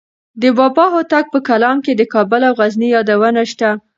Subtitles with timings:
[0.41, 3.69] د بابا هوتک په کلام کې د کابل او غزني یادونه شته.